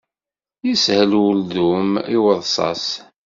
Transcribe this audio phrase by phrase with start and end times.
[0.67, 2.85] Yeshel uldun i uḍsas.